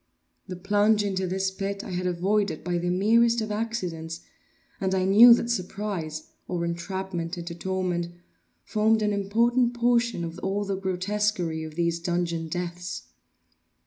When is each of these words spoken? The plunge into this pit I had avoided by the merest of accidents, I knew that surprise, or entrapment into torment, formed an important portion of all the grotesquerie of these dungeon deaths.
The 0.47 0.55
plunge 0.55 1.03
into 1.03 1.27
this 1.27 1.51
pit 1.51 1.83
I 1.83 1.91
had 1.91 2.07
avoided 2.07 2.63
by 2.63 2.79
the 2.79 2.89
merest 2.89 3.39
of 3.39 3.51
accidents, 3.51 4.21
I 4.81 5.05
knew 5.05 5.31
that 5.35 5.51
surprise, 5.51 6.31
or 6.47 6.65
entrapment 6.65 7.37
into 7.37 7.53
torment, 7.53 8.07
formed 8.63 9.03
an 9.03 9.13
important 9.13 9.75
portion 9.75 10.23
of 10.23 10.39
all 10.39 10.65
the 10.65 10.75
grotesquerie 10.75 11.63
of 11.63 11.75
these 11.75 11.99
dungeon 11.99 12.47
deaths. 12.47 13.03